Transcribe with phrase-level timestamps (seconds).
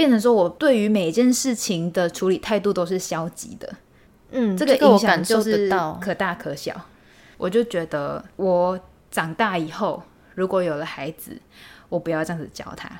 [0.00, 3.70] 变成说我对于每一件事情的处理态度都是消极的，
[4.30, 5.68] 嗯，这个影响就是。
[6.00, 6.74] 可大可小。
[7.36, 10.02] 我就觉得我长大以后，
[10.34, 11.38] 如果有了孩子，
[11.90, 12.90] 我不要这样子教他。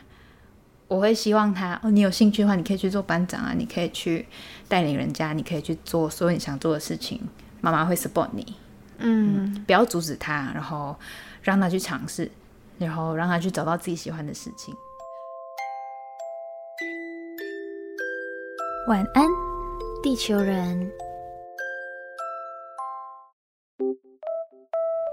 [0.89, 4.27] 我会希望他哦，你有兴趣的话，你可以去做班长啊，你可以去
[4.69, 7.19] 带领人家，你可以去做所有你想做的事情，
[7.63, 8.57] 妈妈会 support 你。
[8.99, 10.95] 嗯，不要阻止他，然后
[11.41, 12.31] 让他去尝试，
[12.77, 14.75] 然后让他去找到自己喜欢的事情。
[18.87, 19.29] 晚安，
[20.03, 20.91] 地球人。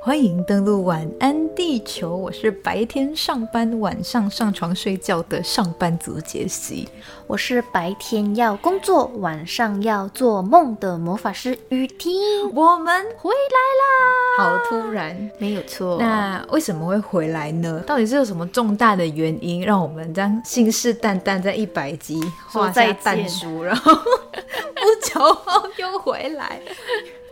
[0.08, 6.88] 欢迎登录晚安地球，我是白天上班、晚上上床睡觉的上班族杰西。
[7.28, 12.14] 我是白天要工作，晚上要做梦的魔法师雨婷。
[12.54, 14.50] 我们回来啦！
[14.50, 15.98] 好突然，没有错。
[16.00, 17.84] 那为什么会回来呢？
[17.86, 22.18] 到底是有什么重大的原因，让我们这样信誓旦旦在一百集
[22.48, 23.94] 画下淡书，然后
[24.74, 26.62] 不久后又回来？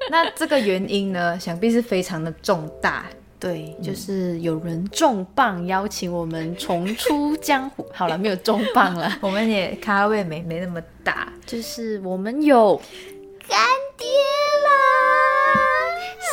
[0.11, 3.05] 那这个原因呢，想必是非常的重大。
[3.37, 7.85] 对，就是有人重磅邀请我们重出江湖。
[7.93, 12.81] 好了，没有重磅了， 我们也咖位没没那么大，就是我们有！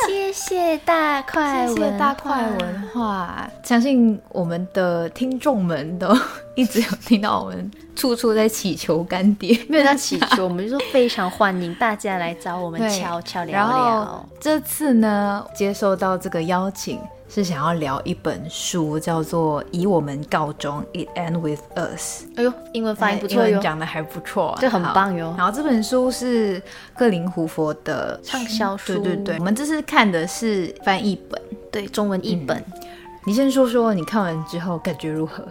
[0.07, 3.49] 谢谢大快文，谢谢大快文化。
[3.63, 6.15] 相信我们的听众们都
[6.55, 14.29] 一直有听到我们处处在祈求干爹， 没有在祈求， 我们就说非常欢迎大家来找我们悄悄聊聊。
[14.39, 16.99] 这次呢，接受到这个邀请。
[17.33, 22.25] 是想要聊一本书，叫做《以我们告终》，It End with Us。
[22.35, 25.33] 哎呦，英文发音不错哟，讲的还不错，这很棒哟。
[25.35, 26.61] 然后这本书是
[26.95, 29.39] 克林胡佛的畅销书，对对对。
[29.39, 32.55] 我们这次看的是翻译本，对，中文译本。
[32.55, 32.87] 嗯、
[33.25, 35.43] 你先说说你看完之后感觉如何？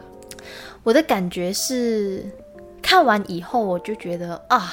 [0.84, 2.24] 我的感觉是，
[2.80, 4.72] 看完以后我就觉得啊。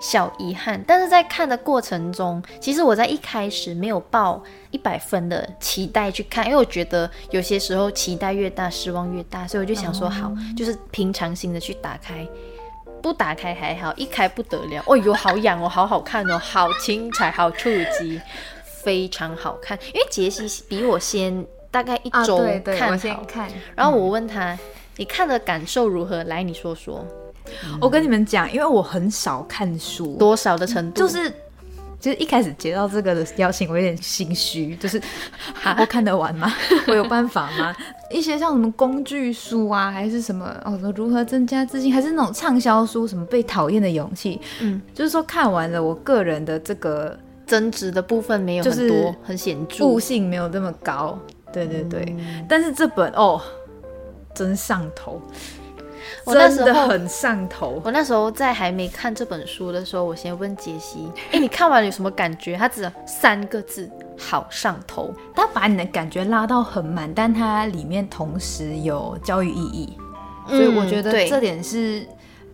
[0.00, 12.26] 小遗憾，但是在看的过程中，其实我在一开始没有抱一百分的期待去看，因为我觉得有些时候期待越大，失望越大，所以我就想说好，就是平常心的去打开，
[13.02, 18.18] 不打开还好，一开不得了，哦哟，好痒哦，好好看哦，好精彩，好触及，
[18.64, 19.78] 非常好看。
[19.92, 24.58] 因为杰西比我先大概一周看好，看，然后我问他，
[24.96, 26.24] 你看的感受如何？
[26.24, 27.04] 来，你说说。
[27.80, 31.30] 我跟你们讲，因为我很少看书，多少的程度，就是
[32.00, 35.00] 就是一开始接到这个的邀请，我有点心虚，就是
[35.78, 36.52] 我看得完吗？
[36.88, 37.76] 我有办法吗？
[38.10, 51.18] 一些像什么工具书啊，还是什么哦，如何增加自信，还是那种畅销书，什么被讨厌的勇气，嗯，就是说看完了，我个人的这个增值的部分没有很多，很显著，悟性没有这么高，
[51.52, 52.16] 对对对，
[52.48, 53.40] 但是这本哦，
[54.34, 55.20] 真上头。
[56.32, 57.80] 真的很上头。
[57.84, 65.14] 我那时候在还没看这本书的时候，我先问杰西：“哎，你看完有什么感觉？”他只三个字：好上头。
[65.34, 69.96] 他把你的感觉拉到很满，但它里面同时有教育意义，
[70.48, 72.06] 所以我觉得这点是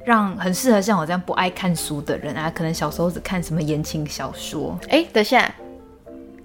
[0.04, 4.78] 让很适合像我这样不爱看书的人啊，可能小时候只看什么言情小说。
[4.88, 5.52] 哎，等下。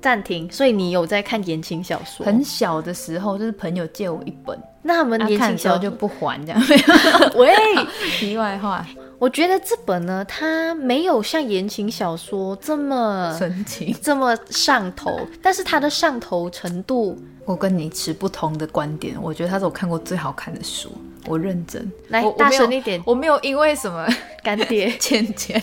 [0.02, 2.26] 暂停，所以你有在看言情小说？
[2.26, 6.62] 很小的时候，就是朋友借我一本，那他们言情小说就不还这样。
[7.36, 7.54] 喂，
[8.18, 8.86] 题外话，
[9.20, 19.16] 我觉得这本呢，它没有像言情小说这么纯情，这么上头，但是它的上头程度，我跟你持不同的观点。
[19.22, 20.92] 我觉得它是我看过最好看的书，
[21.28, 21.92] 我认真。
[22.08, 24.08] 来，大声一点，我没有因为什么
[24.44, 25.62] 干爹 欠钱，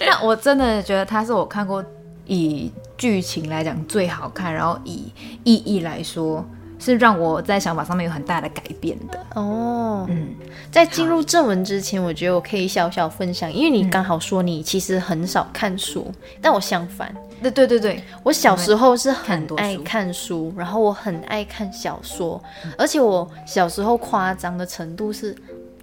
[0.00, 1.84] 但我真的觉得它是我看过。
[2.26, 5.12] 以剧情来讲最好看，然后以
[5.44, 6.44] 意义来说
[6.78, 9.18] 是让我在想法上面有很大的改变的。
[9.34, 10.06] 哦。
[10.08, 10.34] 嗯，
[10.70, 16.12] 在进入正文之前，我觉得我可以小小分享，因为你刚好说你其实很少看书，
[16.42, 22.42] 但我相反，对对对对，我小时候是很爱看书，然后我很爱看小说，
[22.76, 25.34] 而且我小时候夸张的程度是，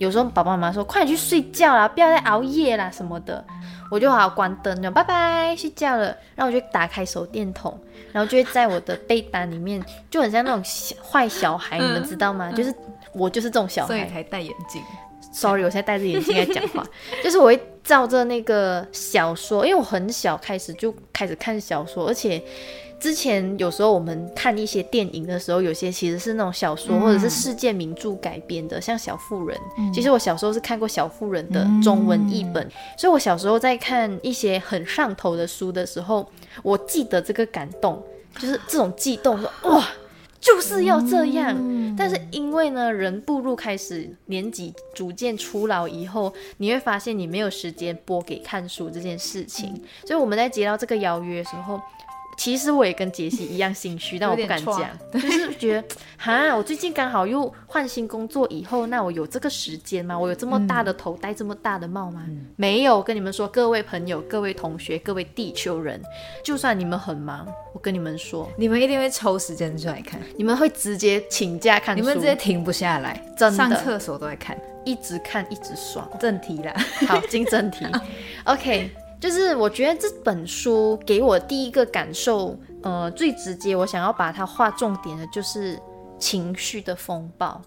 [0.02, 3.46] 有时候爸爸妈妈说快点去睡觉啦，不要再熬夜啦什么的。
[3.92, 6.06] 我就好好关灯，就拜拜，睡觉了。
[6.34, 7.80] 然后我就打开手电筒，
[8.12, 10.64] 然后就会在我的被单里面，就很像那种
[11.04, 12.52] 坏小孩，你们知道吗？
[12.52, 12.74] 就是
[13.14, 14.82] 我就是这种小孩， 所以才戴眼镜。
[15.32, 16.84] Sorry，我现在戴着眼镜在讲话，
[17.24, 22.44] 就是我会照着那个小说，因为我很小开始就开始看小说，而且。
[23.02, 29.58] 之前有时候我们看一些电影的时候，有些其实是那种小说或者是世界名著改编的，像《小妇人》。
[29.94, 36.30] 其实我小时候是看过《小妇人》的中文译本，所以我小时候在看一些很上头的书的时候，
[36.62, 38.02] 我记得这个感动，
[38.38, 39.90] 就是这种悸动，说哇，
[40.40, 41.56] 就是要这样。
[41.58, 49.74] 嗯但是因为呢，人步入开始年纪逐渐初老以后，你会发现你没有时间播给看书这件事情。
[50.06, 51.80] 所以我们在接到这个邀约的时候，
[52.42, 60.18] 其实我也跟杰西一样心虚，但我不敢讲， 就是觉得 哈，我最近刚好又换新工作以后，那我有这个时间吗？
[60.18, 62.26] 我有这么大的头，戴这么大的帽吗？
[62.56, 62.98] 没有。
[62.98, 66.02] 我跟你们说，各位朋友、各位同学、各位地球人，
[66.44, 74.58] 就算你们很忙，我跟你们说，你们一定会抽时间出来看，你们会直接请假看书，你们直接停不下来，真的上厕所都在看。
[74.84, 76.10] 一直看一直爽。
[76.20, 76.74] 正题啦，
[77.08, 77.86] 好，进正题。
[78.46, 78.90] OK，
[79.22, 85.80] 就是我觉得这本书给我第一个感受，呃，最直接，我想要把它划重点的就是
[86.18, 87.62] 情绪的风暴。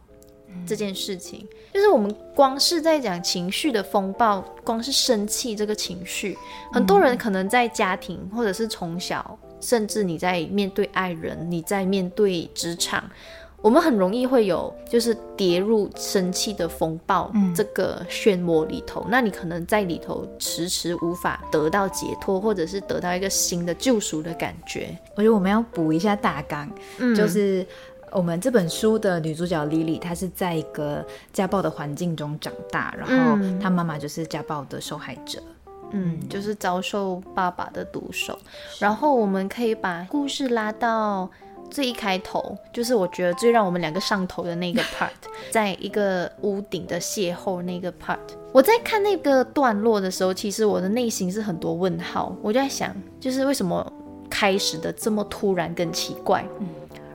[0.65, 6.39] 这件事情，就是我们光是在讲情绪的风暴，光是生气这个情绪，
[6.73, 13.03] 很多人可能在家庭或者是从小，甚至你在面对爱人，你在面对职场，
[13.65, 24.95] 我们很容易会有就是跌入生气的风暴这个漩涡里头，那你可能在里头迟迟无法得到解脱，或者是得到一个新的救赎的感觉。
[25.17, 27.67] 我觉得我们要补一下大纲，嗯就是
[28.13, 31.03] 我们这本书的女主角 Lily，她是在一个
[31.33, 35.43] 家暴的环境中长大，然后嗯她妈妈就是家暴的受害者。
[35.93, 38.39] 嗯，就是遭受爸爸的毒手。
[38.79, 41.31] 然后我们可以把故事拉到
[41.71, 45.11] 最一开头，就是我觉得最让我们两个上头的那个 part，
[45.51, 48.19] 在一个屋顶的邂逅那个 part。
[48.53, 53.93] 我在看那个段落的时候，其实我的内心是很多问号，我就在想，就是为什么
[54.31, 56.45] 开始的这么突然跟奇怪。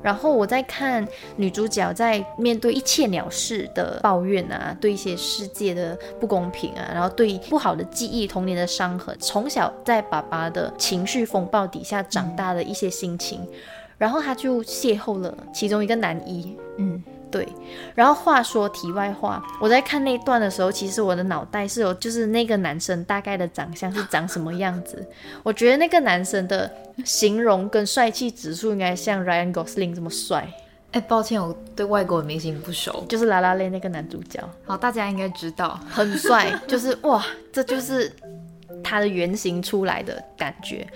[0.01, 1.05] 然后我在看
[1.35, 13.45] 女主角在面对一切鸟事的抱怨啊，对一些世界的不公平啊，然后对不好的记忆、童年的伤痕，从小在爸爸的情绪风暴底下长大的一些心情，
[13.99, 17.47] 然后他就邂逅了其中一个男一，嗯，对。
[17.93, 25.05] 然后话说题外话，我在看那一段的时候，其实我的脑袋是有就是那个男生大概的长相是长什么样子，
[25.43, 26.71] 我觉得那个男生的
[27.05, 30.49] 形容跟帅气指数应该像 Ryan Gosling 这么帅，
[30.93, 33.05] 哎，抱歉，我对外国明星不熟。
[33.09, 38.11] 就是拉拉链那个男主角好，大家应该知道，很帅， 就是哇，这就是
[38.81, 40.87] 他的原型出来的感觉。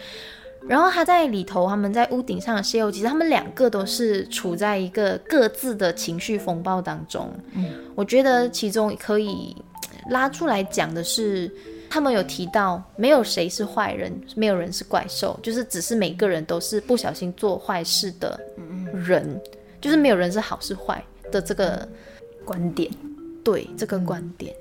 [0.67, 7.31] 然后他在里头，他们在屋顶上的邂逅，其实他们两个都是处在一个各自的情绪风暴当中。
[7.53, 7.65] 嗯，
[7.95, 9.55] 我觉得其中可以
[10.09, 11.51] 拉出来讲的是，
[11.89, 18.39] 他们有提到，没有谁是坏人，没有人是怪兽，就是只是每个人都是不小心做坏事的
[18.93, 19.39] 人，
[19.81, 21.87] 就是没有人是好是坏的这个
[22.45, 22.89] 观点。
[23.43, 24.55] 对这个观点。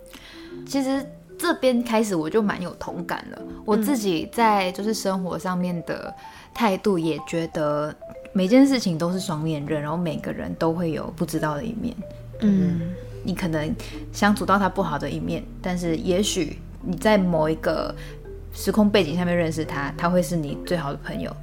[0.66, 1.06] 其实
[1.42, 3.42] 这边开始我就蛮有同感了。
[3.64, 6.14] 我自己在就是生活上面的
[6.54, 7.92] 态度，也觉得
[8.32, 11.92] 每件事情都是双面刃，然后每个人都会有不知道的一面。
[12.42, 12.82] 嗯
[13.24, 13.74] 你可能
[14.12, 17.92] 相处到他不好的一面，但是也许你在某一个
[18.52, 21.34] 时空背景下面认识他，他会是你最好的朋友。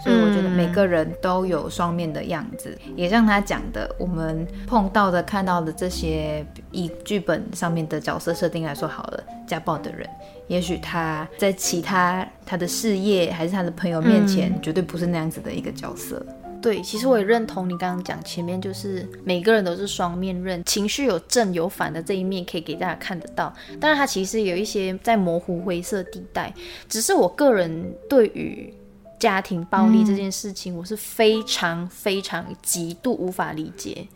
[0.00, 10.08] 所以我觉得每个人都有双面的样子，也像他讲的，我们碰到的、看到的这些，以剧本上面的角色设定来说好了，家暴的人，
[10.46, 16.24] 也许他在其他他的事业还是他的朋友面前，绝对不是那样子的一个角色。
[16.60, 23.54] 对，其实我也认同你刚刚讲前面，就是每个人都是双面刃，情绪有正有反的这一面可以给大家看得到。
[23.78, 26.52] 但是，它其实有一些在模糊灰色地带。
[26.88, 28.74] 只是我个人对于
[29.18, 34.06] 家庭暴力这件事情，我是非常非常极度无法理解。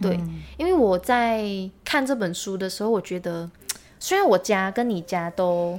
[0.00, 0.18] 对，
[0.56, 1.44] 因为我在
[1.84, 3.48] 看这本书的时候，我觉得
[4.00, 5.78] 虽然我家跟你家都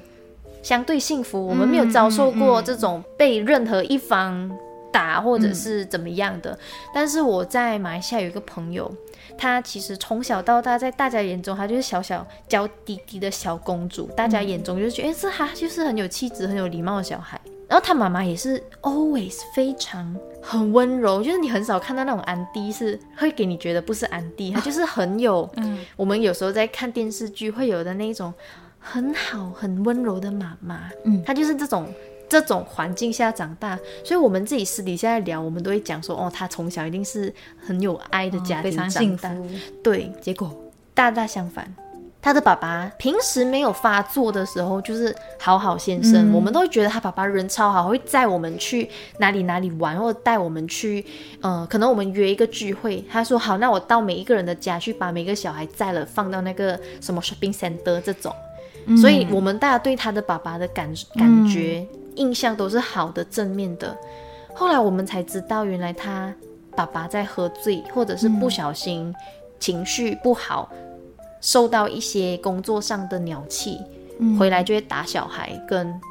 [0.63, 4.49] 相对幸福，我们没有遭受过这种被任何一方
[4.91, 6.57] 打或者是怎么样的，
[6.93, 8.89] 但是我在马来西亚有一个朋友，
[9.37, 17.39] 她其实从小到大在大家眼中，她就是小小娇滴滴的小公主，大家眼中就觉得，哎、这她就是很有气质、很有礼貌的小孩。
[17.67, 28.33] 然后他妈妈也是 always 非常很温柔，就是你很少看到那种安迪是会给你觉得不是安迪，她就是很有，嗯我们有时候在看电视剧会有的那种
[28.79, 31.87] 很好、很温柔的妈妈，嗯她就是这种。
[32.27, 37.31] 这种环境下长大，所以我们自己私底下聊，我们都会讲说，哦，她从小一定是
[37.63, 39.37] 很有爱的家庭长常幸福大。。
[39.83, 40.51] 对，结果
[40.95, 41.71] 大大相反。
[42.25, 46.33] 他的爸爸平时没有发作的时候，就是好好先生，嗯。
[46.33, 48.89] 我们都会觉得他爸爸人超好，会载我们去
[49.19, 51.05] 哪里哪里玩，或者带我们去，
[51.41, 58.33] 呃，可能我们约一个聚会，他说好，那我到每一个人的家去，把每个小孩载了，放到那个什么 shopping center 这种，
[58.99, 63.95] 所以我们大家对他的爸爸的感感觉、印象都是好的、正面的。
[64.55, 66.33] 后来我们才知道，原来他
[66.75, 69.13] 爸爸在喝醉，或者是不小心
[69.59, 70.67] 情绪不好，
[71.45, 73.79] 受到一些工作上的鸟气，
[74.39, 76.01] 回来就会打小孩跟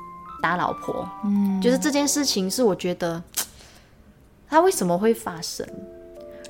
[0.40, 1.08] 打老婆。
[1.24, 3.20] 嗯，就是这件事情是我觉得
[4.48, 5.66] 他为什么会发生？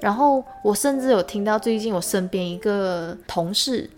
[0.02, 3.88] 然后我甚至有听到最近我身边一个同事。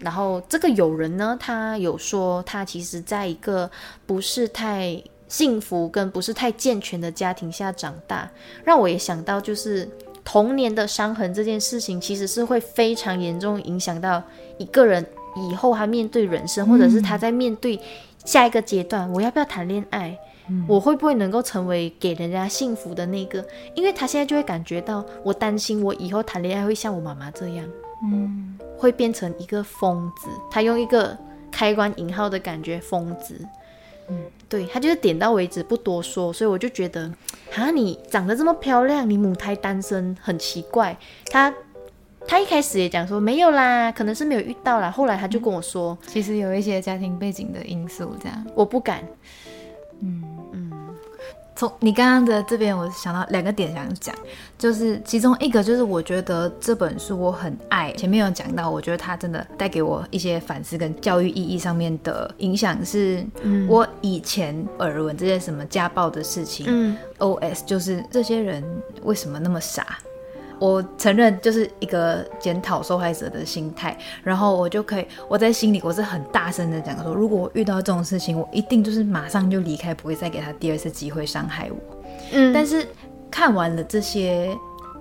[0.00, 3.70] 然后这个友人呢，他有说他其实在一个
[4.04, 8.30] 不是太幸福跟不是太健全的家庭下长大，
[8.62, 9.88] 让我也想到就是
[10.24, 14.22] 童年的伤痕这件事情，其实是会非常严重影响到
[14.58, 15.04] 一个人
[15.36, 17.78] 以后他面对人生，或者是他在面对
[18.24, 20.18] 下一个阶段，我要不要谈恋爱，
[20.66, 23.44] 我会不会能够成为给人家幸福的那个？
[23.74, 27.66] 因为他现在就会感觉到，我担心我以后谈恋爱会像我妈妈这样。
[28.02, 30.28] 嗯，会变成一个疯子。
[30.50, 31.16] 他用一个
[31.50, 33.38] 开关引号的感觉，疯子。
[34.08, 34.16] 嗯，
[34.48, 36.32] 对他就是点到为止，不多说。
[36.32, 37.10] 所以我就觉得，
[37.54, 40.96] 啊，你长得这么漂亮，你母胎单身很奇怪。
[41.26, 41.52] 他
[42.26, 44.90] 他一开始也讲说没有啦，可能是没有遇到啦。
[44.90, 49.02] 后来他就跟我说，其实有一些家庭背景的因素，这样我不敢。
[50.00, 50.22] 嗯。
[51.56, 54.14] 从你刚刚的这边，我想到两个点想讲，
[54.58, 63.24] 就是其中一个就是我觉得这本书我很爱，前面有讲到，我觉得它真的带给我一些反思跟教育意义上面的影响，是
[63.68, 68.64] 我以前耳闻这些什么家暴的事情，嗯，OS 就是这些人
[69.04, 69.98] 为什么那么傻。
[70.58, 81.76] 我承认，就是一个检讨受害者的心态，然后我就可以，我在心里我是很大声的讲说，如果我遇到这种事情，我一定就是马上就离开，不会再给他第二次机会伤害我。
[82.32, 82.86] 嗯，但是
[83.30, 84.56] 看完了这些，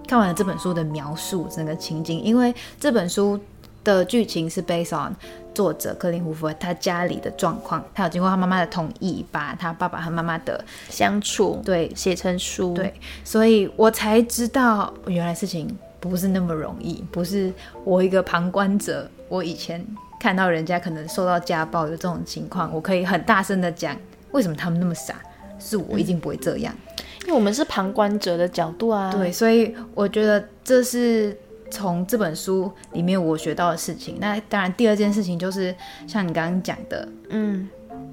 [0.08, 3.40] 看完了这本书的描述，整个情景，因为这本书。
[3.84, 5.14] 的剧情是 based on
[5.54, 11.62] 作者克林胡佛他家里的状况，他有经过他妈妈的同意，把他爸爸和妈妈的相处。
[11.64, 12.94] 对写成书，对，
[13.24, 15.68] 所以我才知道原来事情
[16.00, 17.52] 不是那么容易，不是
[17.84, 19.86] 我一个旁观者，我以前
[20.20, 23.96] 看到人家可能受到家暴的这种情况，我可以很大声的讲，
[24.32, 25.16] 为什么他们那么傻，
[25.60, 26.74] 是我一定不会这样，
[27.22, 31.38] 因为我们是旁观者的角度啊，对，所以我觉得这是。
[31.74, 35.76] 从这本书里面我学到的事情，那当然第二件事情就是
[36.08, 37.68] 像你刚刚讲的，嗯，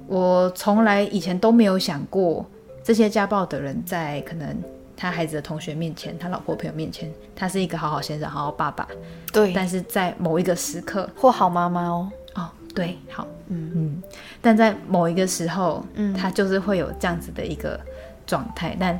[0.07, 2.43] 我从来以前都没有想过
[2.83, 4.57] 这些家暴的人在可能
[4.97, 8.87] 他孩子的同学面前、他老婆朋友面前，他是一个好好先生、好好爸爸，
[9.31, 13.71] 对，但是在某一个时刻或好妈妈哦，哦，对，好，嗯。
[13.75, 14.03] 嗯，
[14.41, 17.79] 但在某一个时候，嗯，他就是会有这样子的一个。
[18.25, 18.99] 状态，但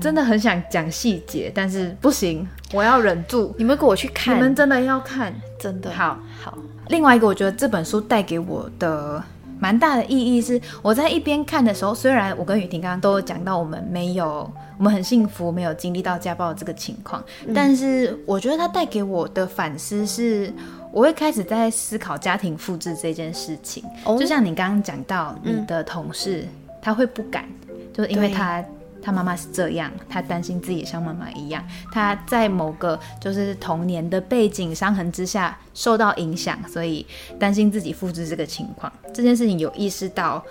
[0.00, 3.54] 真的很想讲细节，但是不行，我要忍住。
[3.58, 6.56] 你们给我去看，你们真的要看，真的好好。
[6.88, 9.22] 另外一个，我觉得这本书带给我的
[9.58, 17.22] 蛮大的意义是，我在一边看的时候，虽然我跟雨婷刚刚都有讲到，我们没有，我们很幸福，没有经历到家暴这个情况，
[17.54, 20.52] 但是我觉得它带给我的反思是，
[20.92, 23.82] 我会开始在思考家庭复制这件事情。
[24.18, 26.46] 就像你刚刚讲到，你的同事
[26.80, 27.44] 他会不敢。
[27.98, 28.64] 就是因为他
[29.02, 37.04] 他妈妈是这样，他担心自己像妈妈一样，他在某个就是童年的背景伤痕之下受到影响，所以
[37.40, 38.92] 担心自己复制这个情况。
[39.12, 40.44] 这件事情有意识到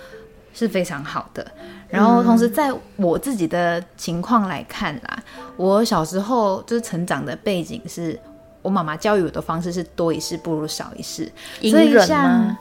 [0.54, 1.50] 是非常好的。
[1.88, 5.24] 然后同时在我自己的情况来看啦，
[5.56, 8.20] 我小时候就是成长的背景是
[8.62, 11.32] 我妈妈教育我的方式是多一事不如少一事，
[11.70, 12.54] 所以像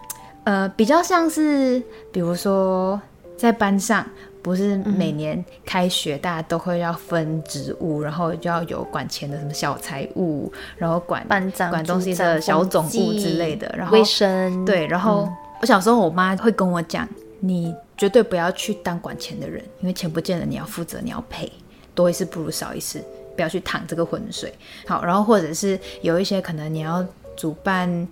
[0.44, 3.00] 呃比较像是比如说
[3.36, 4.06] 在班上。
[4.46, 14.86] 不是每年开学大家都会要分职务，然后就要有管钱的什么小财务，然后管班长、管东西的小总务之类的，然后卫生对。
[14.86, 15.28] 然后
[15.60, 17.08] 我小时候我妈会跟我讲，
[17.40, 21.50] 你绝对不要去当管钱的人，因为钱不见了你要负责，你要赔，
[21.92, 23.02] 多一事不如少一事，
[23.34, 24.54] 不要去淌这个浑水。
[24.86, 27.04] 好，然后或者是有一些可能你要
[27.36, 28.06] 主办。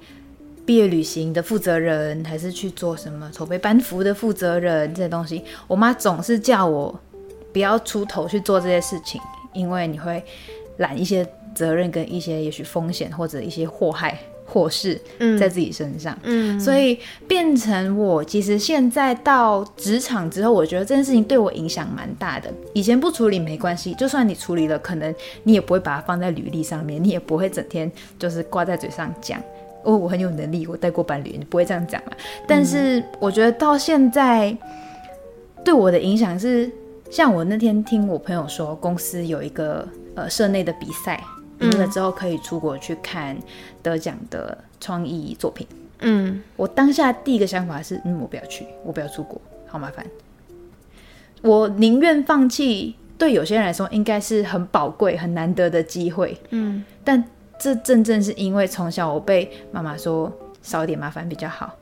[0.67, 6.99] 毕业旅行的负责人，还是去做什么筹备班服的负责人这些东西，我妈总是叫我
[7.53, 9.21] 不要出头去做这些事情，
[9.53, 10.23] 因为你会
[10.79, 15.01] 揽一些责任跟一些也许风险或者一些祸害祸事
[15.39, 16.19] 在自己身上。
[16.23, 22.53] 嗯，所以变成我其实现在到职场之后，我觉得这件事情对我影响蛮大的。
[22.73, 29.39] 以前不处理没关系，就算你处理了，可能你也不会把它放在履历上面，你也不会整天就是挂在嘴上讲。
[29.85, 32.13] 哦，我很有能力，我带过伴侣，你不会这样讲嘛？
[32.49, 34.57] 但是我觉得到现在
[35.63, 36.71] 对我的影响是，
[37.11, 41.23] 像我那天听我朋友说，公司有一个呃社内的比赛，
[41.61, 43.37] 赢了之后可以出国去看
[43.83, 45.67] 得奖的创意作品。
[46.01, 50.05] 嗯，我当下第一个想法是，嗯，我不要去，我不要出国，好麻烦。
[51.43, 56.37] 我宁愿放弃对有些人来说应该是很宝贵、很难得的机会。
[56.51, 57.23] 嗯但
[57.59, 60.33] 这正正是因为从小我被妈妈说
[60.63, 61.73] 少一点麻烦比较好，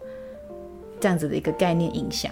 [1.00, 2.30] 这样子的一个概念影响。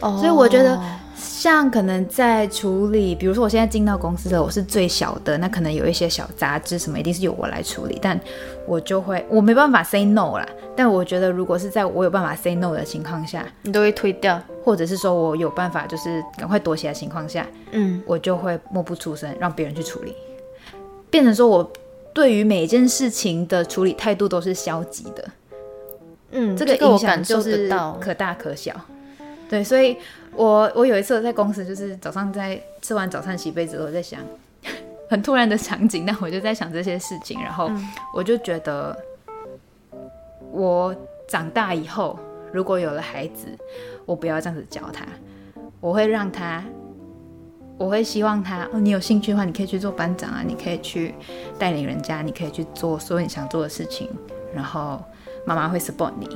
[0.00, 0.80] 哦所以我觉得
[1.14, 8.18] 像可能在处理，比如说我现在进到公司了，我是最小的，那可能有一些小杂志什么，一定是由我来处理，但
[8.66, 10.48] 我就会我没办法 say no 啦。
[10.74, 14.40] 但我觉得如果是在我有办法 say no 的情况下，你都会推掉。
[14.64, 20.14] 或者是说我有办法就是赶快躲起来的情况下，嗯我就会默不出声，让别人去处理，
[21.10, 21.68] 变成说我
[22.14, 25.30] 对于每件事情的处理态度都是消极的。
[26.30, 27.68] 嗯，这个个我影响就是。
[28.00, 28.74] 可大可小。
[29.48, 29.96] 对，所以
[30.34, 34.20] 我我有一次我在公司，就是早上在吃完早餐洗杯子，我在想
[35.10, 38.96] 很突然的场景，但我就在想这些事情，然后嗯我就觉得
[40.50, 40.94] 我
[41.28, 42.18] 长大以后
[42.50, 43.46] 如果有了孩子，
[44.06, 45.04] 我不要这样子教他，
[45.80, 46.64] 我会让他。
[47.82, 51.12] 我会希望他哦，你有兴趣的话，你可以去做班长啊，你可以去
[51.58, 54.08] 带领人家，你可以去做所有你想做的事情，
[54.54, 55.02] 然后
[55.44, 56.28] 妈妈会 support 你，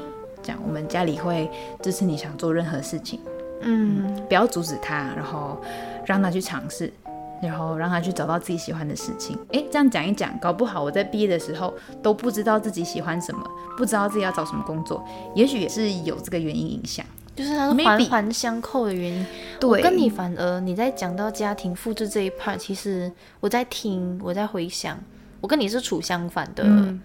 [0.42, 1.48] 这样我们家里会
[1.80, 3.20] 支持你想做任何事情，
[3.60, 5.62] 嗯不要阻止他，然后
[6.04, 6.92] 让他去尝试，
[7.40, 9.38] 然后让他去找到自己喜欢的事情。
[9.52, 11.72] 诶，这样讲一讲，搞不好我在毕业的时候
[12.02, 13.48] 都不知道自己喜欢什么，
[13.78, 15.00] 不知道自己要找什么工作，
[15.36, 17.06] 也许也是有这个原因影响。
[17.36, 19.26] 就是它是环环相扣的原因。
[19.60, 24.98] 对我跟你反而你在讲到家庭复制这一 part，其实我在听，我在回想，
[25.40, 27.00] 我跟你是处相反的嗯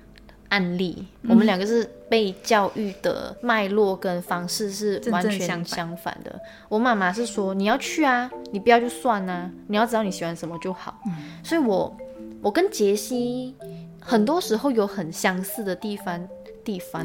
[0.49, 1.05] 案例。
[1.29, 6.39] 我们两个是被教育的脉络跟方式是完全相反相反的。
[6.67, 10.99] 我妈妈是说你要去啊，你不要就算啊，你要知道你喜欢什么就好。
[11.43, 11.95] 所以我
[12.41, 13.55] 我跟杰西
[14.01, 16.27] 很多时候有很相似的地方，
[16.63, 17.03] 地方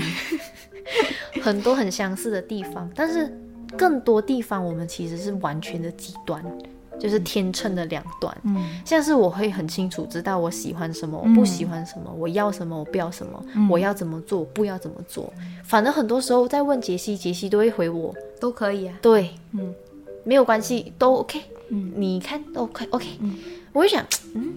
[1.43, 3.31] 很多很相似的地方，但是
[3.77, 6.43] 更多地方我们其实是完全的极端，
[6.99, 8.37] 就是天秤的两端。
[8.45, 15.33] 嗯像是我会很清楚知道我喜欢什么，我不喜欢什么，我要什么，我不要什么，我要怎么做，不要怎么做。
[15.65, 18.97] 反正很多时候在问杰西，杰西都会回我，都可以啊。
[19.03, 19.75] 对，嗯，
[20.25, 21.41] 没有关系，都 OK。
[21.69, 23.07] 嗯你看都 OK OK。
[23.73, 24.55] 我就想，嗯，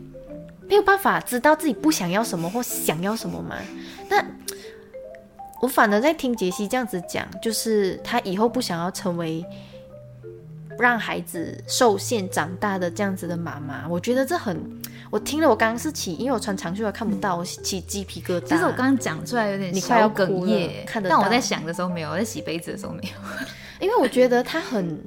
[0.67, 3.57] 没有办法知道自己不想要什么或想要什么嘛。
[4.07, 4.23] 那
[5.61, 9.45] 我反而在听杰西这样子讲，就是他以后不想要成为
[10.77, 13.87] 让孩子受限长大的这样子的妈妈。
[13.87, 14.57] 我觉得这很，
[15.11, 18.45] 我听了我刚刚是起，因为我穿长袖还看不到，我起鸡皮疙瘩。
[18.45, 23.09] 其实我刚刚讲出来有点你快要哽咽，看得到但我在想的时候没有，我在洗杯子的时候没有。
[23.85, 24.97] 因为我觉得他很，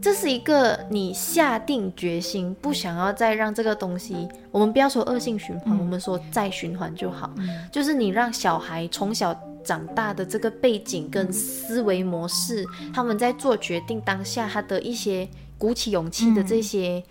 [0.00, 7.30] 这是一个你下定决心不想要再让这个东西，我们不要说恶性循环，我们说再循环就好。
[7.72, 17.02] 就是你让小孩从小长大的这个背景跟思维模式，他们在做决定当下他的一些鼓起勇气的这些、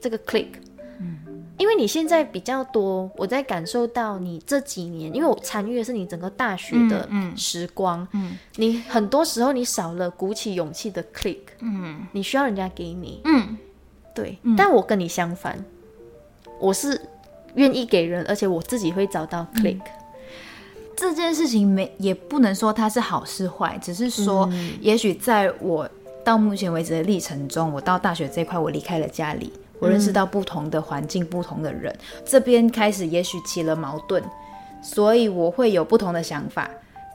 [0.00, 0.48] 这个 click。
[1.60, 8.38] 因为你现在比较多，我在感受到你这几年，因为我参与的是你整个大学的时光，嗯。
[8.56, 12.06] 你很多时候你少了鼓起勇气的 click，嗯。
[12.12, 13.58] 你需要人家给你，嗯。
[14.14, 14.38] 对。
[14.56, 15.62] 但我跟你相反，
[16.58, 16.98] 我是
[17.56, 19.82] 愿意给人，而且我自己会找到 click。
[20.96, 24.78] 这件事情没也不能说它是好是坏，只是说，嗯。
[24.80, 25.86] 也许在我
[26.24, 31.92] 到目前为止的历程中，我到大学这一块，我离开了家里，我认识到不同的环境、不同的人，
[32.24, 34.22] 这边开始也许起了矛盾，
[34.80, 36.70] 所以我会有不同的想法，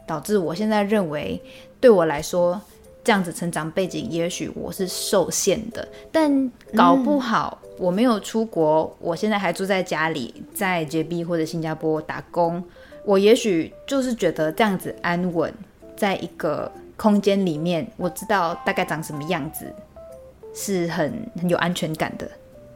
[0.06, 1.42] 导致我现在认为
[1.80, 2.60] 对我来说。
[3.04, 12.64] 这样子成长背景，也许我是受限的，但搞不好我没有出国，我现在还住在家里，在 JB 或者新加坡打工，
[13.04, 15.54] 我也许就是觉得这样子安稳，
[15.96, 19.72] 在一个空间里面，我知道大概长什么样子，
[20.56, 22.28] 是很很有安全感的。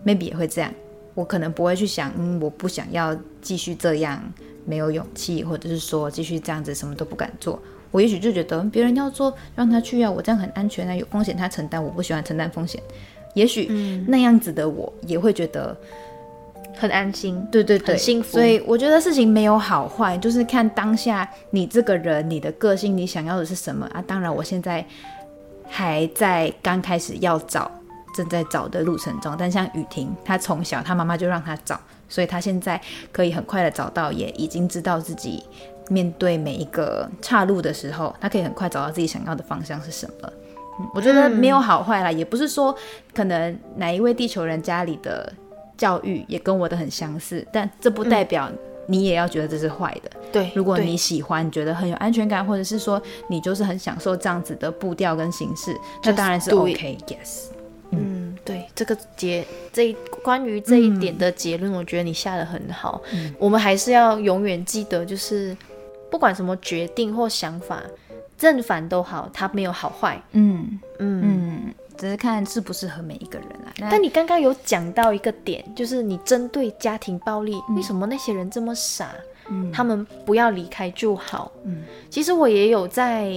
[0.06, 0.74] Maybe 也会这样，
[1.14, 4.22] 我可能不会去想，嗯，我不想要继续这样，
[4.66, 7.60] 没有勇气，或者是说继续这样子什么都不敢做。
[7.92, 12.82] 我也许就觉得别人要做，让他去啊，我这样很安全啊，有风险他承担，我不喜欢承担风险。
[13.34, 13.68] 也许
[14.08, 15.76] 那样子的我也会觉得
[16.76, 24.04] 很安心，对对对，很幸福所以我觉得事情没有好坏，就是看当下你这个人、你的个性、你想要的是什么啊。
[24.06, 24.86] 当然，我现在
[25.68, 27.72] 还在刚开始要找、
[28.16, 29.36] 正在找的路程中。
[29.38, 32.80] 但像雨婷，她从小她妈妈就让她找，所以她现在
[33.12, 35.44] 可以很快的找到，也已经知道自己
[35.90, 40.30] 面对每一个岔路的时候，她可以很快找到自己想要的方向是什么。
[40.80, 42.76] 嗯，我觉得没有好坏啦，也不是说
[43.14, 45.32] 可能哪一位地球人家里的
[45.78, 48.50] 教育也跟我的很相似，但这不代表
[48.88, 50.12] 你也要觉得这是坏的。
[50.32, 50.52] 对。
[50.56, 56.98] 如果你喜欢，你觉得很有安全感，或者是说你就是很享受这样子的步调跟形式，那当然是 do it OK。
[57.92, 63.02] 嗯，对，这个结这一关于这一点的结论，我觉得你下的很好。
[63.38, 65.56] 我们还是要永远记得，就是
[66.10, 67.82] 不管什么决定或想法，
[68.38, 70.22] 正反都好，它没有好坏。
[70.34, 71.22] 嗯嗯。
[71.24, 73.90] 嗯，只是看适不适合每一个人啊。
[73.92, 79.12] 但你刚刚有讲到一个点，就是你针对家庭暴力，为什么那些人这么傻？
[79.52, 81.52] 嗯他们不要离开就好。
[81.64, 83.34] 嗯，其实我也有在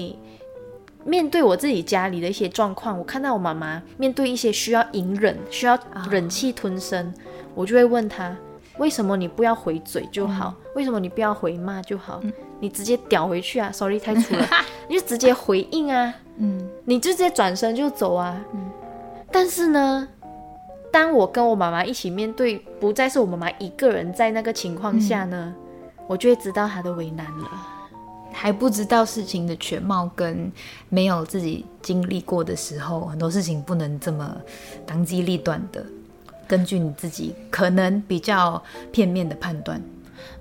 [1.05, 5.79] 面对我自己家里的一些状况，我看到我妈妈面对一些需要隐忍、需要
[6.11, 7.13] 忍气吞声，
[7.55, 8.37] 我就会问她：
[8.79, 10.55] 为什么你不要回嘴就好？
[10.75, 12.21] 为什么你不要回骂就好？
[12.61, 14.47] 你直接屌回去啊！Sorry，太粗了，
[14.89, 16.15] 你就直接回应啊！
[16.37, 18.41] 嗯你就直接转身就走啊。
[18.55, 18.71] 嗯
[19.31, 20.09] 但是呢，
[20.93, 25.55] 当我跟我妈妈一起面对，不再是我妈妈一个人在那个情况下呢，
[26.07, 27.49] 我就会知道她的为难了。
[28.33, 30.51] 还不知道事情的全貌，跟
[30.89, 34.37] 没有自己经历过的时候，很多事情不能这么
[34.87, 35.85] 当机立断的，
[36.47, 39.81] 根据你自己可能比较片面的判断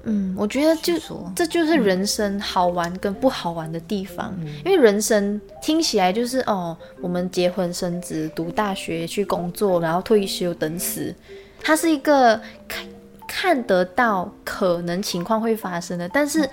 [0.03, 1.31] 嗯，我觉得就说。
[1.35, 11.13] 这就是人生好玩跟不好玩的地方，因为人生听起来就是哦，我们结婚生子、读大学、去工作，然后退休等死，
[11.61, 12.85] 它是一个看
[13.27, 16.49] 看得到可能情况会发生的，但是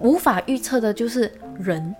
[0.00, 1.94] 无法预测的就是人。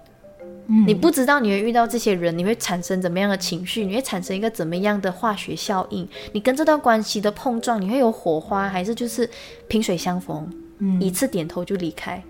[0.66, 0.86] 嗯。
[0.86, 9.28] 你不知道你会遇到这些人，你会产生怎么样的情绪，你会产生一个怎么样的化学效应，你跟这段关系的碰撞，你会有火花，还是就是
[9.68, 11.00] 萍水相逢，嗯。
[11.00, 12.22] 一次点头就离开，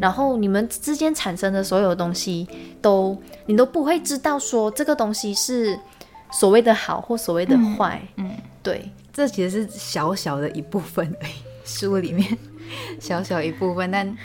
[0.00, 2.46] 然后你们之间产生的所有东西
[2.82, 5.78] 都你都不会知道说这个东西是
[6.32, 8.30] 所谓的好或所谓的坏，嗯，
[8.62, 11.32] 对，这其实是小小的一部分而已，
[11.64, 12.36] 书里面
[12.98, 14.16] 小小一部分，但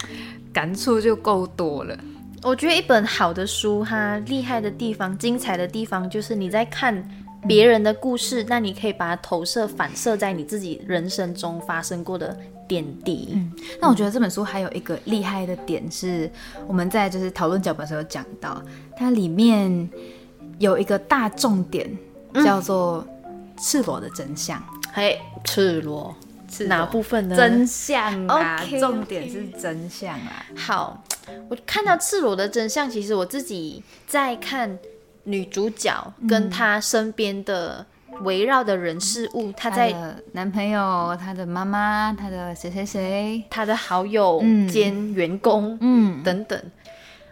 [0.53, 1.97] 感触就够多了。
[2.43, 7.07] 我觉得一本好的书，它厉害的地方、精彩的地方，就是你在看
[7.47, 12.35] 别人的故事，那你可以把它投射、反射在你自己人生中发生过的
[12.67, 13.37] 点滴。
[13.79, 16.29] 那我觉得这本书还有一个厉害的点是，
[16.67, 18.61] 我们在就是讨论脚本的时候讲到，
[18.95, 19.89] 它里面
[20.57, 21.87] 有一个大重点
[22.43, 23.05] 叫做
[23.59, 24.61] 赤裸的真相。
[24.93, 26.15] 嘿，赤裸，
[26.51, 27.35] 赤裸哪部分呢？
[27.35, 30.45] 真相啊重点是真相啊。
[30.55, 31.03] 好，
[31.49, 34.77] 我看到赤裸的真相，其实我自己在看
[35.23, 37.85] 女主角跟她身边的
[38.23, 46.61] 围绕的人事物，她她在的男朋友、她的妈妈、她的谁谁谁，她的好友嗯兼员工，嗯，等等。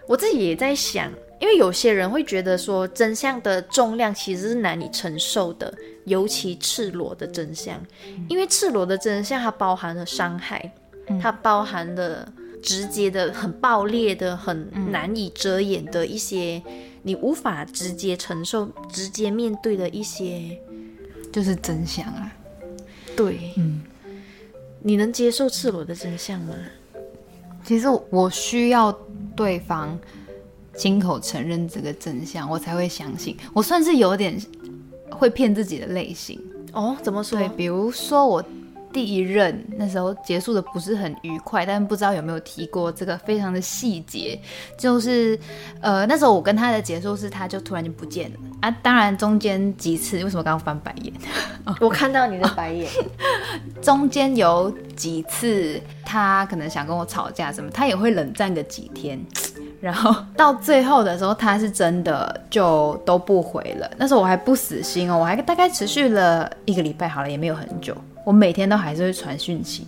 [0.07, 5.73] 我自己也在想，因为有些人会觉得说真相的重量其实是难以承受的，
[6.05, 7.79] 尤其赤裸的真相，
[8.27, 10.71] 因为赤裸的真相它包含了伤害，
[11.21, 16.61] 它包含了直接的、很爆裂的、很难以遮掩的一些
[17.03, 20.59] 你无法直接承受、直接面对的一些。
[21.31, 22.33] 就是真相啊。
[23.15, 23.83] 对，嗯，
[24.81, 26.55] 你能接受赤裸的真相吗？
[27.63, 28.91] 其实我需要
[29.35, 29.95] 对方
[30.79, 33.35] 亲口承认这个真相，我才会相信。
[33.51, 34.41] 我算是有点
[35.11, 36.39] 会骗自己的类型。
[36.71, 37.37] 哦，怎么说？
[37.37, 38.41] 对，比如说我
[38.93, 44.39] 第一任那时候结束的不是很愉快，但不知道有没有提过这个非常的细节，
[44.77, 45.37] 就是
[45.81, 51.13] 呃那时候我跟他的结束是他就突然就不见了啊，当然中间几次为什么刚刚翻白眼？
[51.81, 52.89] 我看到你的白眼。
[53.81, 59.19] 中间有几次他可能想跟我吵架什么，他也会冷战个几天。
[59.79, 63.89] 然后到最后的时候，他是真的就都不回了。
[63.97, 67.95] 那时候我还不死心哦，我还大概持续了一个礼拜，好了也没有很久。
[68.25, 69.87] 我每天都还是会传讯息，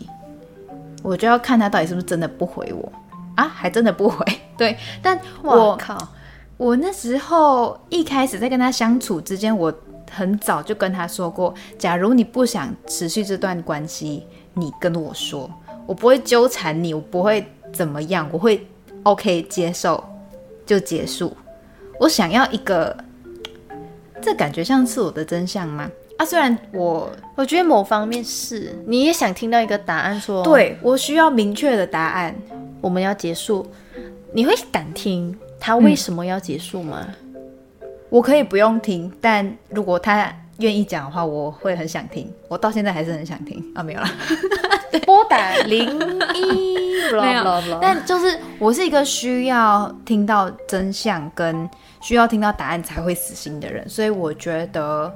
[1.04, 2.92] 我就要看他到底是不是真的不回我
[3.36, 4.26] 啊，还真的不回。
[4.58, 5.98] 对，但我我靠，
[6.56, 9.72] 我那时候一开始在跟他相处之间，我
[10.10, 15.50] 很早就跟他说过，假如你不想持续这段关系，你跟我说，
[15.86, 18.66] 我不会纠缠你，我不会怎么样，我会
[19.04, 20.04] OK 接受
[20.66, 21.36] 就结束。
[22.00, 22.96] 我想要一个，
[24.22, 25.90] 这感觉像是我的真相吗？
[26.18, 32.36] 啊，虽然我我觉得某方面是，你也想听到一个答案说，，对我需要明确的答案，
[32.80, 33.66] 我们要结束，
[34.34, 37.08] 你会敢听他为什么要结束吗？
[38.10, 40.32] 我可以不用听，但如果他
[40.62, 42.32] 愿意讲的话，我会很想听。
[42.48, 44.08] 我到现在还是很想听啊，没有了。
[45.06, 45.88] 拨打零
[46.36, 51.70] 一， 没有但就是我是一个需要听到真相跟
[52.02, 55.12] 需要听到答案才会死心的人，所以我觉得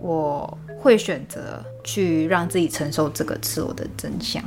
[0.00, 4.42] 我会选择去让自己承受这个赤裸的真相。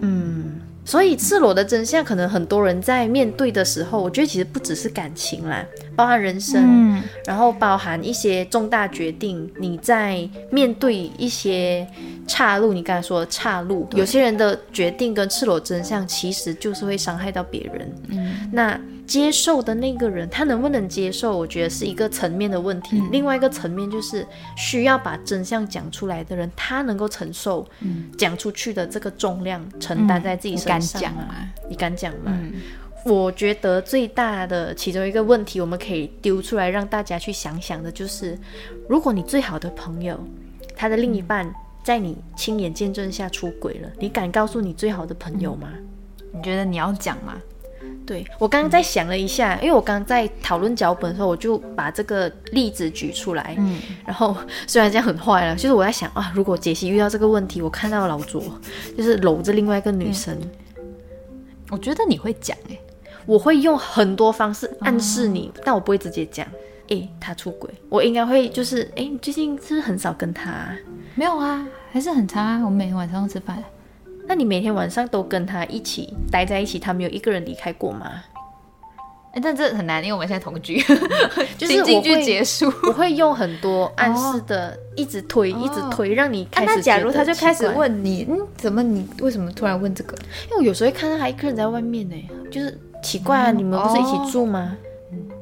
[0.00, 5.64] 嗯所以赤裸的真相，可能很多人在面对的时候，我觉得其实不只是感情啦，
[5.96, 11.86] 包含人生，嗯，然后包含一些重大决定，你在面对一些
[12.26, 17.94] 岔路，你刚才说的岔路，有些人的决定跟赤裸真相，其实就是会伤害到别人。
[18.08, 23.02] 嗯，那接受的那个人，他能不能接受，我觉得是一个层面的问题。
[23.12, 24.26] 另外一个层面就是
[24.56, 27.66] 需要把真相讲出来的人，他能够承受
[28.16, 31.08] 讲出去的这个重量，承担在自己身上吗？
[31.08, 31.34] 讲吗？
[31.68, 32.32] 你敢讲吗？
[33.04, 38.38] 我觉得最大的其中一个问题，我们可以丢出来让大家去想想的，就是
[38.88, 40.18] 如果你最好的朋友，
[40.74, 45.68] 他的另一半在你亲眼见证下出轨了，你敢告诉你最好的朋友吗？
[46.32, 47.34] 你觉得你要讲吗？
[48.06, 53.54] 对我刚刚在想了一下，因为我刚刚在讨论脚本的时候，我就把这个例子举出来。
[53.58, 54.36] 嗯，然后
[54.66, 58.42] 虽然这样很坏了，就是我在想啊，如果杰西遇到这个问题，我看到老卓
[58.96, 60.38] 就是搂着另外一个女生，
[61.70, 62.78] 我觉得你会讲哎、
[63.26, 66.46] 我会用很多方式暗示你，但我不会直接讲。
[66.88, 70.76] 诶，他出轨，我应该会就是，诶，你最近是不是很少跟他啊、
[71.14, 72.56] 没有啊，还是很长啊。
[72.62, 73.64] 我们每天晚上都吃饭，
[74.26, 78.22] 那你每天晚上都跟他一起待在一起，他没有一个人离开过吗？
[79.32, 80.78] 哎、但这很难，因为我们现在同居，
[81.58, 82.72] 就是我会结束。
[82.86, 90.14] 我会用很多暗示的，一直推，一直推，让你开啊、始、那假如他就开始，问你，嗯，怎么你为什么突然问这个？
[90.44, 92.14] 因为我有时候会看到他一个人在外面呢，
[92.50, 94.76] 就是奇怪啊，你们不是一起住吗？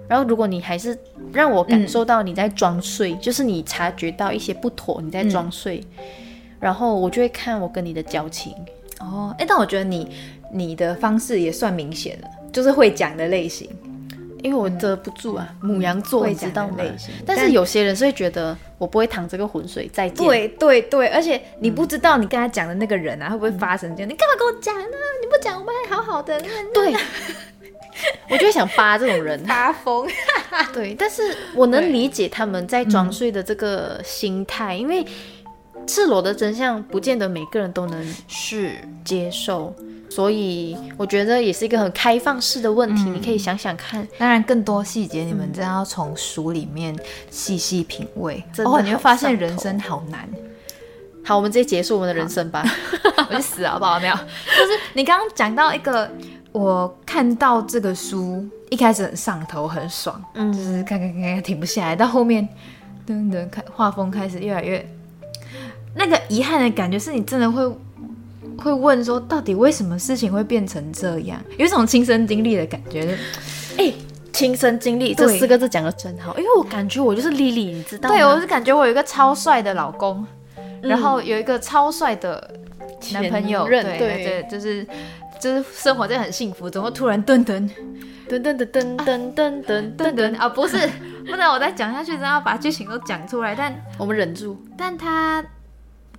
[0.09, 0.98] 然后如果你还是
[1.33, 5.83] 让我感受到你在装睡，就是你察觉到一些不妥，你在装睡，
[6.61, 8.53] 然后我就会看我跟你的交情。
[9.01, 10.11] 哦，哎，但我觉得你
[10.53, 13.70] 你的方式也算明显了，就是会讲的类型，
[14.42, 17.14] 因为我遮不住啊，母羊座会你知道类型？
[17.25, 20.27] 但是有些人是会觉得我不会淌这个浑水，再见。
[20.27, 24.11] 对对对，而且你不知道你跟他讲的那个人啊，会不会发生这样？
[24.11, 24.96] 你干嘛跟我讲呢？
[25.22, 26.38] 你不讲，我们还好好的。
[26.75, 26.94] 对，
[28.31, 29.38] 我就会想扒这种人。
[29.46, 30.09] 发疯，
[30.72, 35.05] 对，但是我能理解他们在装睡的这个心态，因为
[35.87, 39.74] 赤裸的真相不见得每个人都能是接受，
[40.09, 43.02] 所以我觉得也是一个很开放式的问题。
[43.11, 46.96] 你可以想想看，当然，更多细节你们真要从书里面
[47.31, 50.28] 细细品味，哦，你会发现人生好难。
[51.24, 52.64] 好，我们直接结束我们的人生吧。
[53.28, 53.98] 我去死好不好？
[54.00, 56.11] 没有，就是你刚刚讲到一个，
[56.53, 60.53] 我看到这个书一开始很上头，很爽，嗯。
[60.53, 62.47] 就是看看看看停不下来，到后面
[63.07, 64.87] 噔噔看画风开始越来越，
[65.95, 67.67] 那个遗憾的感觉是你真的会
[68.59, 71.41] 会问说，到底为什么事情会变成这样？
[71.59, 73.12] 有一种亲身经历的感觉，就
[73.79, 73.93] 哎、
[74.33, 78.15] 亲身经历这四个字讲的真好，因为我感觉我就是 Lily，你知道吗？
[78.15, 80.25] 对我是感觉我有一个超帅的老公，
[80.83, 82.61] 然后有一个超帅的
[83.12, 83.99] 男朋友，对对。
[83.99, 84.87] 对，就是
[85.42, 87.68] 就是生活在很幸福，怎么突然噔噔
[88.28, 90.48] 噔噔噔噔噔噔，顿顿啊？
[90.48, 90.88] 不是，
[91.26, 93.52] 不能我再讲下去，真的要把剧情都讲出来。
[93.52, 94.57] 但我们忍住。
[94.78, 95.44] 但他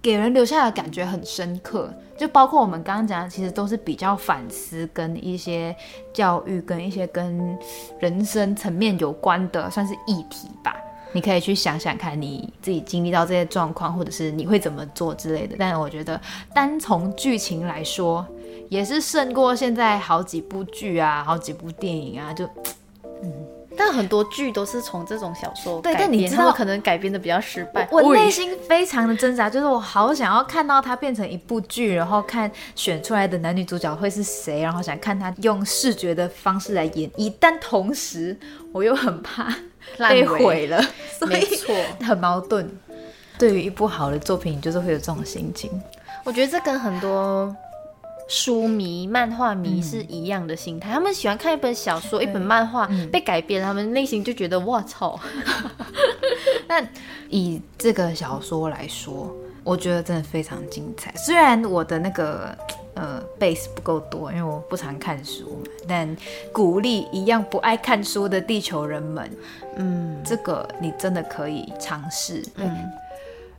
[0.02, 5.74] 给人留下的感觉很深刻，就包括我们刚刚讲的，其实都是比较反思跟一些
[6.14, 7.58] 教育跟一些跟
[8.02, 10.76] 人生层面有关的，算是议题吧。
[11.14, 15.56] 你可以去想想看，你自己经历到这些状况，或者是你会怎么做之类的。
[15.58, 16.20] 但是我觉得，
[16.54, 18.26] 单从剧情来说，
[18.74, 22.44] 也是胜过现在好几部剧啊，好几部电影啊，就
[23.22, 23.32] 嗯
[23.76, 27.88] 但很多剧都是从这种小说对改编但你知道可能改编的比较失败。
[27.92, 38.36] 我内心非常的挣扎，就是我好想要看到它变成一部剧，然后看选出来的男女主角会是谁，然后想看他用视觉的方式来演绎，但同时
[38.72, 39.54] 我又很怕
[40.10, 40.84] 被毁了，
[41.28, 42.70] 没错，很矛盾。
[43.40, 45.70] 对于一部好的作品，你就是会有这种心情。
[46.24, 47.54] 我觉得这跟很多
[48.28, 50.92] 书迷、漫画迷是一样的心态。
[50.92, 55.20] 他们喜欢看一本小说、一本漫画、被改编，他们内心就觉得哇操，
[56.68, 56.88] 但
[57.30, 59.34] 以这个小说来说，
[59.64, 61.14] 我觉得真的非常精彩。
[61.16, 62.58] 虽然我的那个
[62.96, 66.16] 呃 base 不够多，因为我不常看书嘛，但
[66.52, 69.30] 鼓励一样不爱看书的地球人们，
[69.76, 72.44] 嗯，这个你真的可以尝试。
[72.56, 72.72] 嗯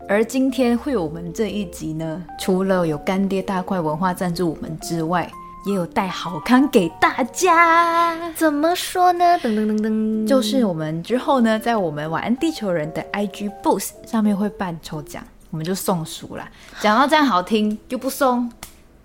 [0.07, 5.31] 而今天会有我们这一集呢，除了有干爹大块文化赞助我们之外，
[5.67, 8.31] 也有带好康给大家。
[8.33, 9.25] 怎么说呢？
[9.38, 16.47] 噔噔噔噔，就是我们之后呢，在我们晚安地球人的 IG Boost 上面会办抽奖，我们就送书啦。
[16.81, 18.53] 讲到这样好听就不送，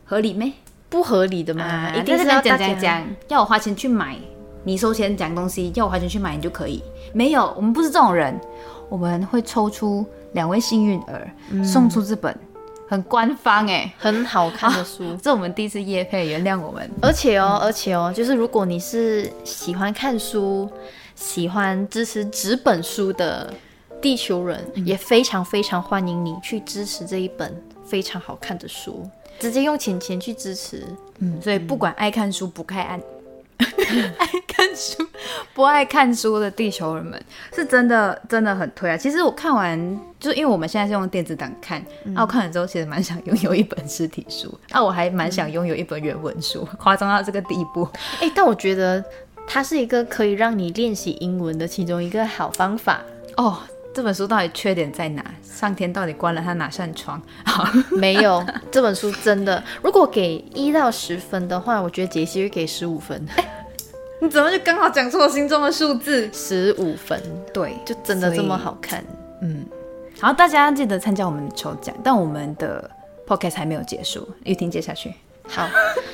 [0.03, 0.51] 合理没？
[0.89, 4.17] 不合理的嘛，啊，一定是要讲讲讲，要我花钱去买，
[4.65, 6.83] 你收钱讲东西，要我花钱去买你就可以。
[7.13, 8.37] 没有，我们不是这种人，
[8.89, 11.31] 我们会抽出两位幸运儿，
[11.63, 12.35] 送出这本
[12.87, 15.15] 很官方哎、很好看的书。
[15.21, 16.89] 这我们第一次夜配，原谅我们。
[17.01, 20.69] 而且哦，而且哦，就是如果你是喜欢看书、
[21.15, 23.53] 喜欢支持纸本书的
[24.01, 29.07] 地球人，也非常非常欢迎你去支持这一本非常好看的书，
[29.39, 30.83] 直接用钱钱去支持。
[31.19, 32.99] 嗯，所以不管爱看书不看爱
[34.17, 35.05] 爱看书
[35.53, 37.21] 不爱看书的地球人们，
[37.53, 38.95] 是真的真的很推啊！
[38.95, 47.87] 其实我看完，就因为我们现在是用电子档看，那、我看完之后其实蛮想拥有一本实体书，那、我还蛮想拥有一本原文书，夸张到这个地步。
[48.21, 49.03] 哎、但我觉得
[49.47, 53.01] 它是一个可以让你练习英文的其中一个好方法。
[53.35, 53.57] 哦，
[53.93, 55.23] 这本书到底缺点在哪？
[55.43, 57.21] 上天到底关了他哪扇窗？
[57.43, 63.25] 好， 没有这本书真的，如果给一到十分的话，我觉得杰西会给十五分，
[64.21, 66.29] 你怎么就刚好讲出我心中的数字？
[66.31, 67.21] 十五分
[67.53, 69.03] 对，就真的这么好看。
[69.41, 69.65] 嗯
[70.21, 72.89] 好，大家记得参加我们的抽奖，但我们的
[73.27, 75.13] podcast 还没有结束，玉婷接下去。
[75.49, 75.67] 好，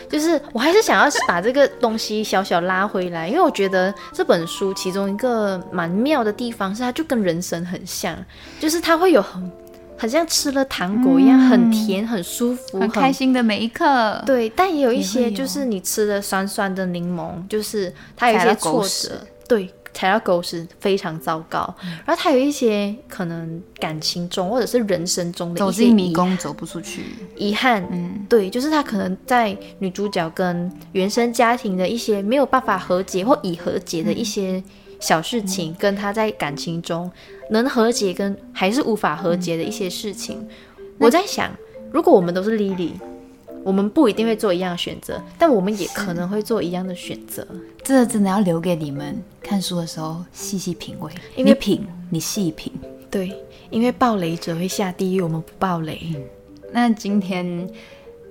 [0.10, 8.16] 就是我还是想要把这个东西小小拉回来，因为我觉得这本书其中一个蛮妙的地方是，它就跟人生很像，
[8.60, 9.52] 就是它会有很
[9.98, 13.12] 很像吃了糖果一样，很甜、很舒服、很开。
[13.12, 14.22] 心的每一刻。
[14.26, 21.74] 对，但也有一些就是你吃了酸酸的柠檬，就是它有一些挫折，对，踩到狗屎非常糟糕。
[22.06, 27.02] 然后他有一些可能感情中或者是人生中的走一些迷宫走不出去。
[27.36, 34.62] 遗憾，嗯，对，就是他可能在女主角跟原生家庭的一些没有办法和解或已和解的一些
[35.00, 37.10] 小事情，跟他在感情中
[37.50, 40.48] 能和解跟还是无法和解的一些事情。
[41.00, 41.50] 我在想，
[41.92, 42.92] 如果我们都是 Lily，
[43.66, 47.46] 我们不一定会做一样的选择，但我们也可能会做一样的选择。
[47.84, 52.72] 这真的要留给你们看书的时候细细品味，因为你品，你细品。
[53.10, 53.36] 对，
[53.72, 56.00] 因为暴雷者会下地狱，我们不暴雷。
[56.72, 57.68] 那今天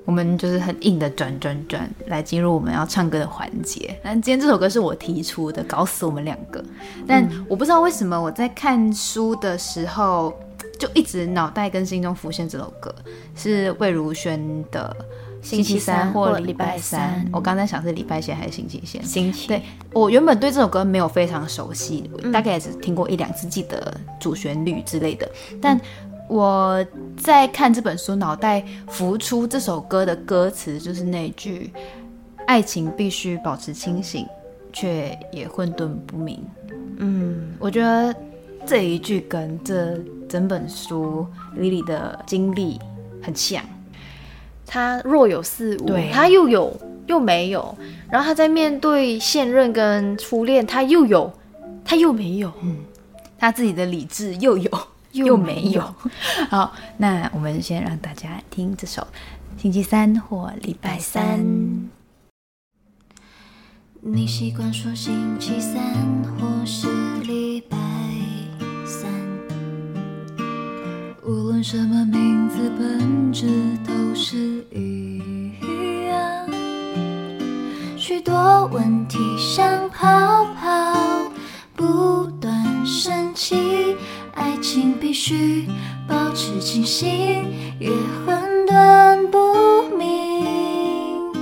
[0.04, 3.98] 我们就是很硬的转转转来进入我们要唱歌的环节。
[4.04, 6.64] 那今天这首歌是我提出的，搞死我们两个。
[7.08, 10.32] 但我不知道为什么我在看书的时候，
[10.78, 12.94] 就一直脑袋跟心中浮现这首歌，
[13.34, 14.96] 是魏如萱的。
[15.44, 19.04] 星期三或礼拜三，我刚才想是礼拜天还是星期天？
[19.04, 25.30] 星期对我原本对这首歌没有非常熟悉，我大概也只听过一两次，记得主旋律之类的。
[25.60, 25.78] 但
[26.28, 26.84] 我
[27.16, 31.70] 在看这本书，脑袋浮出这首歌的歌词，就是那句
[32.48, 34.26] “爱情必须保持清醒，
[34.72, 36.42] 却也混沌不明”。
[36.96, 38.14] 嗯，我觉得
[38.64, 42.80] 这一句跟这整本书里里的经历
[43.22, 43.62] 很像。
[44.66, 46.10] 他若有似无，对。
[46.12, 46.74] 他又有
[47.06, 47.76] 又没有，
[48.10, 51.32] 然后他在面对现任跟初恋，他又有，
[51.84, 52.52] 他又没有，
[53.38, 54.70] 他自己的理智又有
[55.12, 55.82] 又没有。
[56.50, 59.06] 好，那我们先让大家听这首
[59.58, 61.44] 星期三或礼拜三。
[64.06, 65.82] 你习惯说星期三
[66.38, 66.88] 或是
[67.22, 67.78] 礼拜
[71.26, 73.46] 无论什么名字，本质
[73.82, 74.36] 都是
[74.70, 75.18] 一
[76.06, 76.46] 样。
[77.96, 80.94] 许多问题像泡泡
[81.74, 83.96] 不断升起，
[84.34, 85.66] 爱情必须
[86.06, 87.08] 保持清醒，
[87.78, 87.90] 越
[88.26, 91.32] 混沌不明。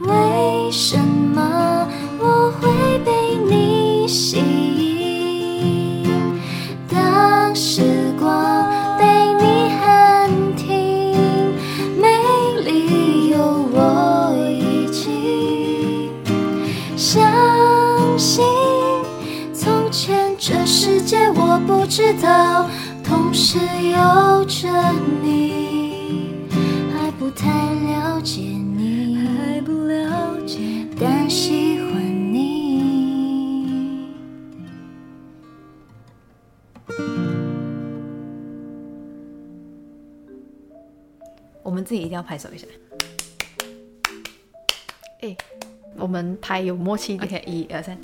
[0.00, 1.86] 为什么
[2.18, 4.38] 我会被你吸
[21.94, 22.70] 知道，
[23.04, 24.66] 同时有着
[25.22, 26.48] 你，
[26.90, 34.08] 还不太了解你，还不了解，但喜欢你。
[41.62, 42.66] 我们自己一定要拍手一下。
[45.20, 45.36] 哎，
[45.98, 47.38] 我们拍有默契一点。
[47.38, 47.98] OK，一二三。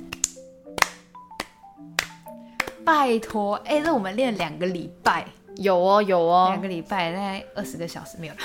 [2.89, 5.23] 拜托，哎、那我们练两个礼拜，
[5.57, 8.39] 有哦，有哦两，个礼拜大概二十个小时没有了，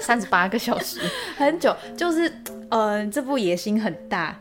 [0.00, 1.00] 三十八个小时。
[1.36, 1.74] 很久。
[1.96, 2.32] 就是，
[2.70, 4.38] 呃，这部野心很大，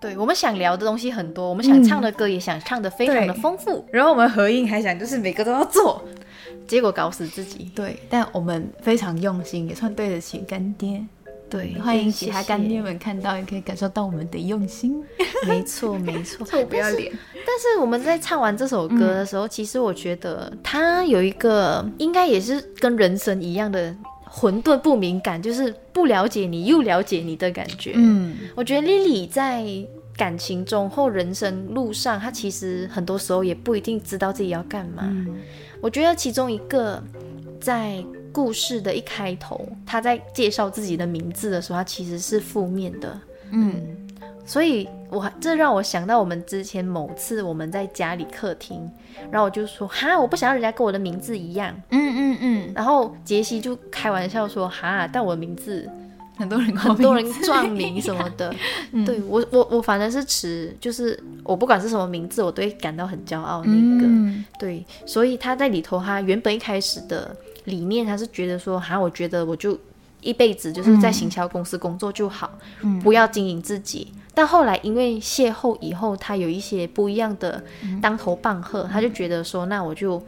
[0.00, 6.02] 对我们想聊的东西很多，我们想唱的歌也想唱的非常的对丰富，然后我们合音还想就是每个都要做，
[6.66, 7.70] 结果搞死自己。
[7.76, 11.00] 对，但我们非常用心，也算对得起干爹。
[11.52, 15.04] 对欢迎其他干爹们看到，也可以感受到我们的用心。
[15.46, 16.44] 没错，没错。
[16.48, 23.94] 臭不要脸，但是我们在唱完这首歌的时候，其实我觉得它有一个应该也是跟人生一样的
[24.24, 27.92] 混沌不敏感，就是不了解你又了解你的感觉。
[27.96, 29.62] 嗯，我觉得 Lily 在
[30.16, 35.04] 感情中或人生路上，她其实很多时候也不一定知道自己要干嘛。
[35.82, 37.02] 我觉得其中一个
[37.60, 43.20] 在故事的一开头，他在介绍自己的名字的时候，他其实是负面的。
[43.50, 43.74] 嗯，
[44.46, 48.90] 所以我这让我想到我们之前某次我们在家里客厅，
[49.30, 51.74] 然后我就说哈，我不想要人家跟我的名字一样。
[51.90, 55.86] 嗯嗯嗯，然后杰西就开玩笑说哈，但我的名字
[56.38, 58.54] 很多人很多人撞名什么的。
[59.04, 64.06] 对我我我反正是持，就是我不管是什么名字，我都会感到很骄傲那个。
[64.06, 69.78] 嗯对，所以他在里头，他原本一开始的理念，他是觉得说哈，我觉得我就
[70.20, 72.50] 一辈子就是在行销公司工作就好，
[73.02, 74.12] 不要经营自己。
[74.34, 77.62] 但后来因为邂逅以后，他有一些不一样的
[78.00, 80.18] 当头棒喝，他就觉得说，那我就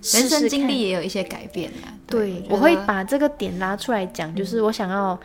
[0.00, 1.94] 试人生经历也有一些改变呀。
[2.06, 5.18] 对，我我会把这个点拉出来讲，就是我想要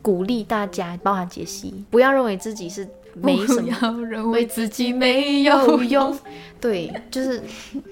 [0.00, 6.16] 鼓励大家，包含杰西，不要认为自己是没什么，不要认为自己没有用。
[6.60, 7.42] 对，就是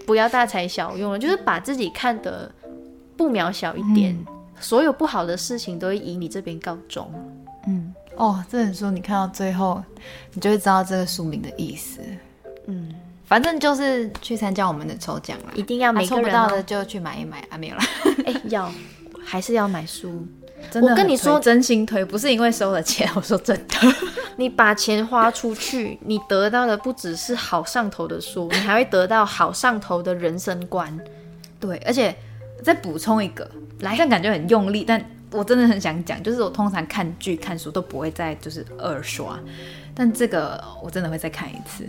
[0.07, 2.51] 不要大材小用了，就是把自己看得
[3.17, 4.17] 不渺小一点，
[4.61, 7.11] 所有不好的事情都会以你这边告终。
[7.67, 9.83] 嗯，哦，这本书你看到最后，
[10.33, 12.01] 你就会知道这个书名的意思。
[12.67, 12.95] 嗯，
[13.25, 17.85] 反正就是去参加我们的抽奖啦，一定要啊抽不到每个人哦的就去买一买啊，没有啦。
[18.27, 18.71] 哎、要
[19.25, 20.27] 还是要买书。
[20.71, 23.75] 真的我跟你说真心推，不是因为收了钱，我说真的。
[24.37, 30.99] 你把钱花出去，你得到的不只是好上头的书，你还会得到好上头的人生观。
[31.61, 32.17] 对，而且
[32.65, 33.49] 再补充一个，
[33.81, 39.39] 来，这样感觉很用力，但我真的很想讲，就是我通常看剧、看书都不会再就是二刷，
[39.95, 41.85] 但这个我真的会再看一次。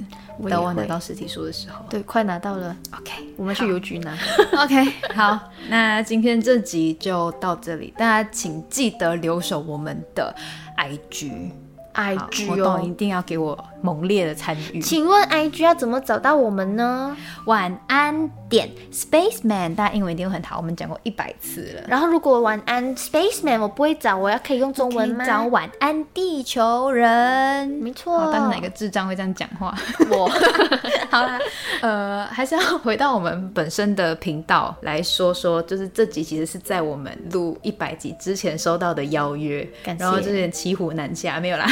[0.50, 4.18] 等我拿到实体书的时候对，快拿到了，，OK，我们去邮局拿。
[4.58, 10.36] OK，好，那今天这集就到这里，大家请记得留守我们的
[10.78, 11.52] IG。
[11.94, 14.82] 好 IG 活动一哦，定要给我猛烈的参与。
[14.82, 17.16] 请问 IG 要怎么找到我们呢？
[17.46, 21.84] 晚安点 Spaceman，大家英文一定会很好，我们讲过一百次了。
[21.88, 25.24] 然后如果晚安 Spaceman 我不会找，我要可以用中文吗？
[25.24, 27.68] 找晚安地球人。
[27.68, 29.78] 没错好，但是哪个智障会这样讲话？
[30.10, 30.28] 我
[31.12, 31.40] 好啦，
[31.82, 41.68] 呃，还是要回到我们本身的频道来说说，就是这集其实是在我们录一百集之前收到的邀约，感谢然后就有点骑虎难下，没有啦。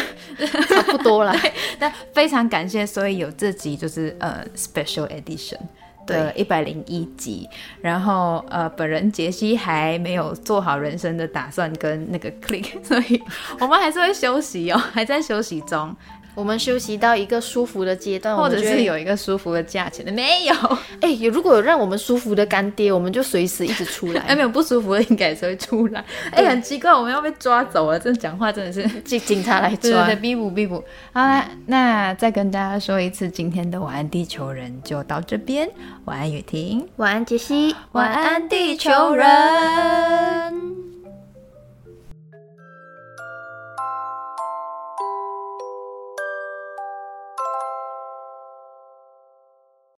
[0.68, 1.36] 差不多啦。
[1.80, 5.58] 但非常感谢，所以有这集就是呃 special edition
[6.06, 7.47] 的一百零一集，
[7.82, 13.22] 然后呃本人杰西还没有做好人生的打算跟那个 click， 所以
[13.60, 15.95] 我们还是会休息哦，还在休息中，
[16.36, 20.54] 我们休息到一个舒服的阶段，或者是有一个舒服的价钱的没有，
[21.02, 24.36] 哎、有如果有让我们舒服的干爹，我们就随时一直出 哎来。
[24.36, 28.84] 没有不舒服的应该也是会出来， 哎很奇怪，我们要被抓走了，这讲话真的是。
[29.02, 30.84] 警警察来抓对对对，逼捕逼捕。
[31.12, 35.70] 好啦，那再跟大家说一次，今天的晚安地球人就到这边。
[36.06, 37.76] 晚安雨婷，晚安，杰西。
[37.92, 40.93] 晚安地球人。